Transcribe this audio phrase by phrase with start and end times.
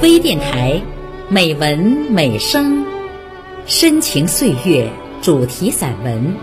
[0.00, 0.80] 微电台，
[1.28, 1.76] 美文
[2.08, 2.84] 美声，
[3.66, 4.88] 深情岁月
[5.20, 6.36] 主题散文。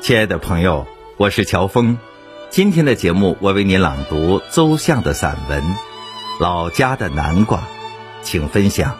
[0.00, 0.84] 亲爱的朋友，
[1.16, 1.96] 我是乔峰。
[2.50, 5.62] 今天的节目，我为您朗读邹象的散文
[6.40, 7.58] 《老家的南瓜》，
[8.22, 8.96] 请分享。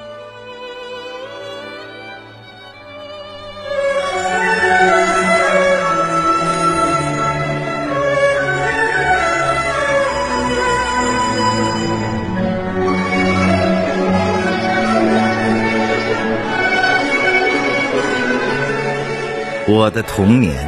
[19.66, 20.67] 我的童年。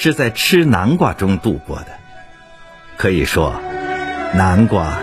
[0.00, 1.86] 是在吃南瓜中度过的。
[2.96, 3.60] 可以说，
[4.32, 4.96] 南瓜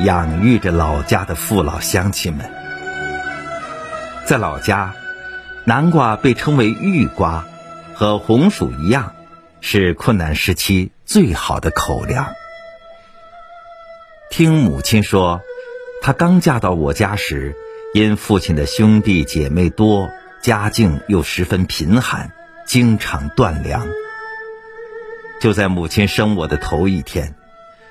[0.00, 2.52] 养育着老家的父老乡亲们。
[4.26, 4.94] 在老家，
[5.64, 7.46] 南瓜被称为玉瓜，
[7.94, 9.14] 和红薯一样，
[9.62, 12.34] 是困难时期最好的口粮。
[14.28, 15.40] 听母亲说，
[16.02, 17.56] 她刚嫁到我家时，
[17.94, 20.10] 因父亲的兄弟姐妹多，
[20.42, 22.32] 家境又十分贫寒，
[22.66, 23.88] 经常断粮。
[25.42, 27.34] 就在母亲生我的头一天，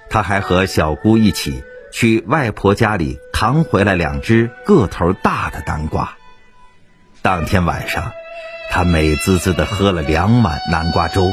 [0.09, 6.15] 他还和小姑一起去外婆家里扛回来两只个头大的南瓜。
[7.21, 8.13] 当天晚上，
[8.69, 11.29] 他美滋滋地喝了两碗南瓜粥。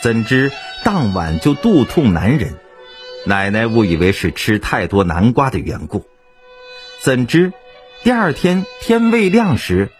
[0.00, 0.52] 怎知
[0.84, 2.54] 当晚就肚痛难忍，
[3.26, 6.06] 奶奶误以为是吃太多南瓜的缘故。
[7.02, 7.52] 怎知
[8.04, 9.90] 第二天天未亮时，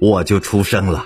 [0.00, 1.04] 我就出生了。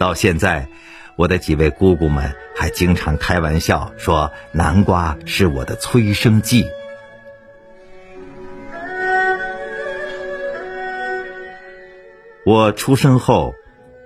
[0.00, 0.70] 到现在。
[1.16, 6.66] 我的几位姑姑们还经常开玩笑说，南瓜是我的催生剂。
[12.44, 13.54] 我出生后，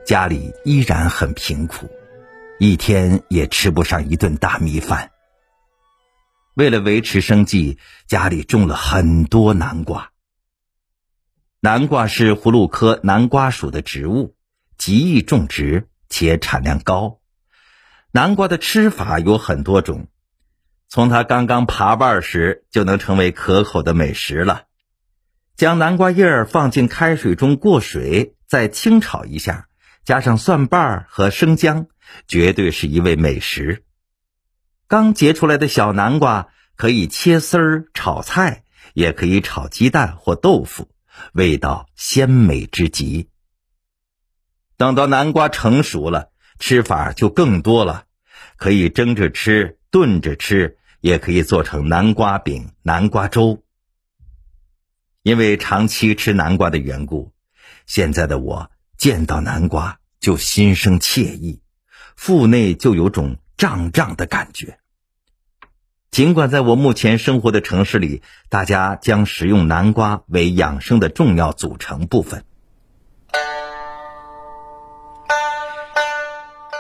[0.04, 1.88] 家里依然很贫苦，
[2.58, 5.10] 一天也吃不上一顿大米饭。
[6.54, 10.10] 为了维持生计，家里种了很多南瓜。
[11.60, 14.34] 南瓜是葫芦科南瓜属的植物，
[14.76, 15.88] 极易种植。
[16.19, 17.21] 且产量高，
[18.10, 20.09] 南瓜的吃法有很多种，
[20.88, 24.62] 从它刚刚爬瓣时就能成为可口的美食了。
[25.56, 29.69] 将南瓜叶儿放进开水中过水，再清炒一下，
[30.06, 31.88] 加上蒜瓣和生姜，
[32.27, 33.84] 绝对是一味美食。
[34.88, 40.88] 刚结出来的小南瓜可以切丝儿炒菜，也可以炒鸡蛋或豆腐，
[41.34, 43.28] 味道鲜美之极。
[44.76, 48.04] 等到南瓜成熟了，吃法就更多了，
[48.56, 53.62] 可以蒸着吃、炖着吃，也可以做成南瓜饼、南瓜粥。
[55.22, 57.32] 因为长期吃南瓜的缘故，
[57.86, 61.62] 现在的我见到南瓜就心生惬意，
[62.15, 64.78] 腹内就有种胀胀的感觉。
[66.10, 72.44] 尽管在我目前生活的城市里，大家将食用南瓜为养生的重要组成部分。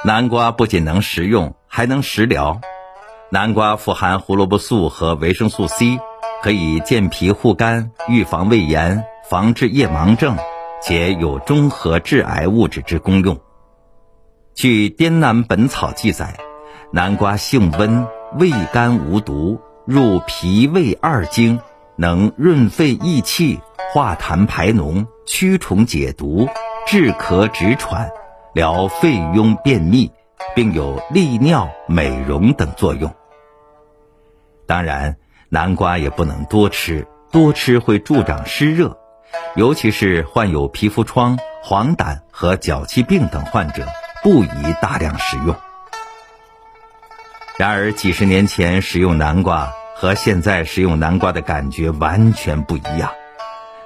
[0.06, 2.60] 南瓜不仅能食用，还能食疗。
[3.28, 5.98] 南瓜富含胡萝卜素和维生素 C，
[6.44, 10.36] 可以健脾护肝、预防胃炎、防治夜盲症，
[10.80, 13.36] 且有中和致癌物质之功用。
[14.54, 16.36] 据《滇南本草》记载，
[16.92, 18.06] 南瓜性温，
[18.38, 21.58] 味甘无毒，入脾胃二经，
[21.96, 23.58] 能润肺益气、
[23.92, 26.48] 化痰排脓、驱虫解毒、
[26.86, 28.08] 治咳止喘。
[28.56, 30.10] 疗肺痈便秘，
[30.54, 33.14] 并有利尿、美容等作用。
[34.66, 35.18] 当然，
[35.50, 38.96] 南瓜也不能多吃，多吃会助长湿热，
[39.56, 43.86] 尤其是患有皮肤疮、黄疸和脚气病等患者，
[44.22, 45.54] 不宜大量食用。
[47.58, 53.12] 然而，几十年前食用南瓜和现在食用南瓜的感觉完全不一样。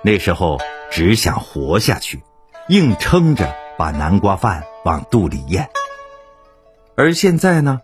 [0.02, 0.60] 那时候
[0.92, 2.22] 只想活下去，
[2.68, 3.52] 硬撑着。
[3.80, 5.70] 把南瓜饭往肚里咽，
[6.96, 7.80] 而现在呢，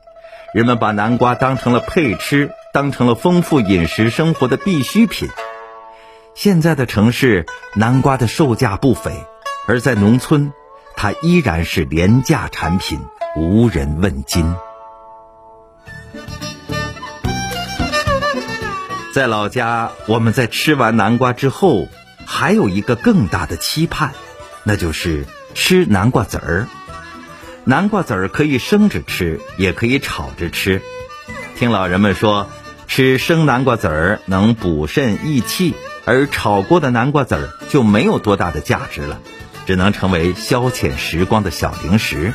[0.53, 5.31] 人们把南瓜当成了配吃，当成了丰富饮食生活的必需品。
[6.35, 9.11] 现在的城市，南瓜的售价不菲，
[9.67, 10.53] 而在农村，
[10.97, 13.01] 它依然是廉价产品，
[13.35, 14.55] 无人问津。
[19.15, 21.89] 在老家，我们在吃完南瓜之后，
[22.27, 24.13] 还有一个更大的期盼，
[24.63, 25.25] 那就是。
[25.57, 26.69] 吃南瓜籽儿，
[27.65, 30.83] 南瓜籽儿可以生着吃，也可以炒着吃。
[31.57, 32.51] 听老人们说，
[32.87, 35.75] 吃生南瓜籽儿能补肾益气，
[36.05, 39.19] 而炒过的南瓜籽儿就没有多大的价值了，
[39.67, 42.35] 只能成为消遣时光的小零食。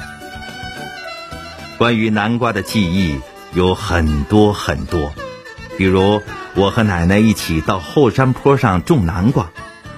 [1.78, 3.20] 关于南瓜的记忆
[3.54, 5.14] 有很多很多，
[5.78, 6.24] 比如
[6.56, 9.52] 我和奶奶一起到后山坡上种南瓜，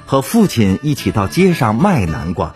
[0.05, 2.53] 和父亲一起到街上卖南瓜，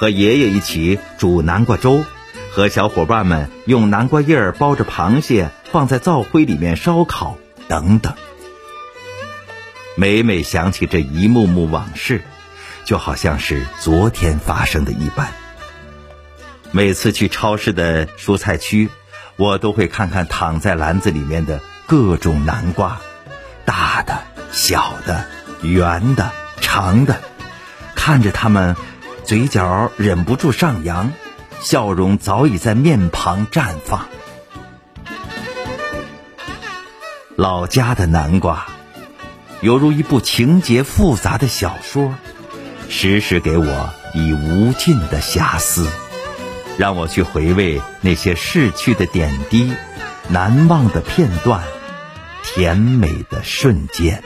[0.00, 2.06] 和爷爷一起煮南瓜粥，
[2.52, 7.36] 和小伙伴们用南瓜叶儿包着螃蟹放在灶灰里面烧烤
[7.68, 8.14] 等等。
[9.96, 12.22] 每每想起这一幕幕往事，
[12.86, 15.34] 就好像是昨天发生的一般。
[16.70, 18.88] 每次去超市的蔬菜区，
[19.36, 23.02] 我都会看看躺在篮子里面的各种南瓜，
[23.66, 25.26] 大的、小的、
[25.60, 26.32] 圆的、
[26.62, 27.20] 长的，
[27.94, 28.76] 看着它们，
[29.30, 31.12] 嘴角忍不住上扬，
[31.60, 34.08] 笑容早已在面庞绽放。
[37.36, 38.66] 老家的南瓜，
[39.60, 42.12] 犹如一部情节复杂的小说，
[42.88, 45.88] 时时给我以无尽的遐思。
[46.76, 49.72] 让我去回味那些逝去的点滴、
[50.26, 51.62] 难忘的片段、
[52.42, 54.24] 甜美的瞬间。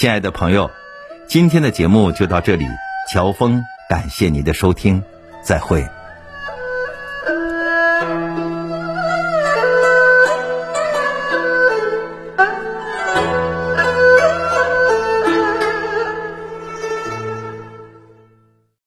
[0.00, 0.70] 亲爱的朋友，
[1.28, 2.64] 今天的节目就到这里，
[3.12, 5.04] 乔峰感谢您的收听，
[5.44, 5.86] 再会。